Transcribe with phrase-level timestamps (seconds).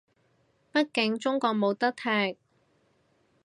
[0.73, 2.35] 畢竟中國冇得踢